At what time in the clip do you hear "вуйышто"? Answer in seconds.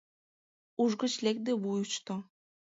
1.61-2.15